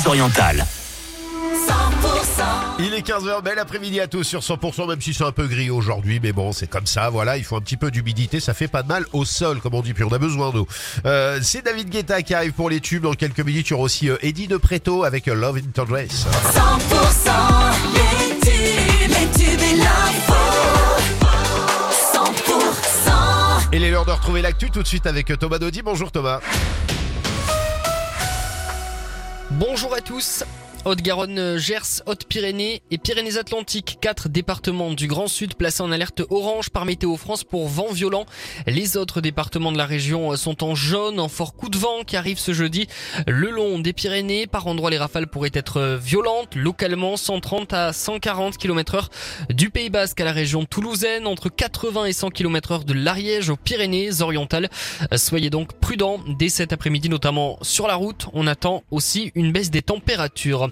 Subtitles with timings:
[0.00, 0.66] Pyrénées-Orientales.
[2.78, 5.68] Il est 15h, bel après-midi à tous sur 100%, même si c'est un peu gris
[5.68, 8.68] aujourd'hui, mais bon, c'est comme ça, voilà, il faut un petit peu d'humidité, ça fait
[8.68, 10.66] pas de mal au sol, comme on dit, puis on a besoin d'eau.
[11.04, 13.84] Euh, c'est David Guetta qui arrive pour les tubes, dans quelques minutes, il y aura
[13.84, 16.26] aussi euh, Eddie de Preto avec euh, Love in Dress.
[16.54, 17.30] 100%
[17.92, 20.34] les tubes, les tubes et l'info.
[22.14, 25.82] 100% Et il est l'heure de retrouver l'actu tout de suite avec Thomas Dodi.
[25.82, 26.40] Bonjour Thomas.
[29.60, 30.42] Bonjour à tous.
[30.86, 36.86] Haute-Garonne, Gers, Haute-Pyrénées et Pyrénées-Atlantiques, quatre départements du Grand Sud placés en alerte orange par
[36.86, 38.24] Météo France pour vent violent.
[38.66, 42.16] Les autres départements de la région sont en jaune, en fort coup de vent qui
[42.16, 42.86] arrive ce jeudi.
[43.26, 48.56] Le long des Pyrénées, par endroits les rafales pourraient être violentes, localement 130 à 140
[48.56, 49.10] km heure
[49.50, 53.50] du Pays Basque à la région toulousaine, entre 80 et 100 km heure de l'Ariège
[53.50, 54.70] aux Pyrénées orientales.
[55.14, 58.28] Soyez donc prudents dès cet après-midi, notamment sur la route.
[58.32, 60.69] On attend aussi une baisse des températures.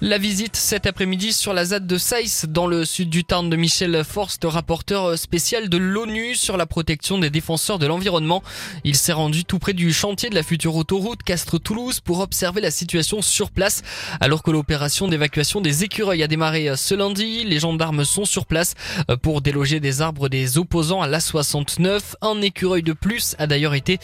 [0.00, 3.56] La visite cet après-midi sur la ZAD de Saïs dans le sud du Tarn de
[3.56, 8.44] Michel Forst, rapporteur spécial de l'ONU sur la protection des défenseurs de l'environnement.
[8.84, 12.70] Il s'est rendu tout près du chantier de la future autoroute Castres-Toulouse pour observer la
[12.70, 13.82] situation sur place.
[14.20, 18.74] Alors que l'opération d'évacuation des écureuils a démarré ce lundi, les gendarmes sont sur place
[19.20, 22.00] pour déloger des arbres des opposants à l'A69.
[22.22, 23.98] Un écureuil de plus a d'ailleurs été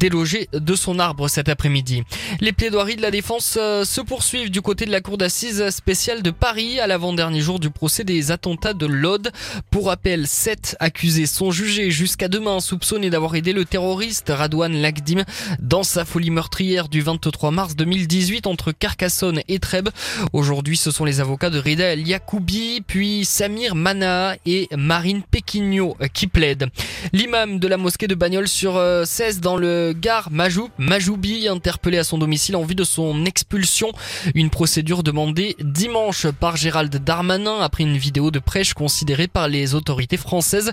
[0.00, 2.02] délogé de son arbre cet après-midi.
[2.40, 6.78] Les plaidoiries de la défense se poursuivent côté de la cour d'assises spéciale de Paris
[6.78, 9.32] à l'avant-dernier jour du procès des attentats de l'Aude.
[9.70, 15.24] Pour rappel, sept accusés sont jugés jusqu'à demain soupçonnés d'avoir aidé le terroriste Radouane Lagdim
[15.58, 19.88] dans sa folie meurtrière du 23 mars 2018 entre Carcassonne et Trèbes.
[20.34, 25.96] Aujourd'hui, ce sont les avocats de Rida El Yacoubi, puis Samir Mana et Marine Péquignot
[26.12, 26.68] qui plaident.
[27.14, 32.04] L'imam de la mosquée de Bagnols sur 16 dans le Gard, Majou, Majoubi, interpellé à
[32.04, 33.92] son domicile en vue de son expulsion.
[34.34, 39.76] Une procédure demandée dimanche par Gérald Darmanin après une vidéo de prêche considérée par les
[39.76, 40.72] autorités françaises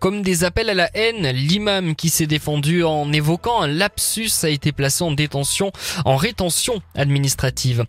[0.00, 1.26] comme des appels à la haine.
[1.30, 5.72] L'imam qui s'est défendu en évoquant un lapsus a été placé en détention,
[6.04, 7.86] en rétention administrative.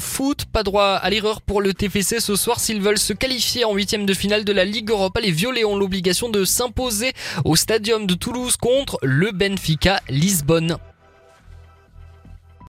[0.00, 3.74] Foot, pas droit à l'erreur pour le TFC ce soir s'ils veulent se qualifier en
[3.74, 5.20] huitième de finale de la Ligue Europa.
[5.20, 7.12] Les Violets ont l'obligation de s'imposer
[7.44, 10.76] au stadium de Toulouse contre le Benfica Lisbonne.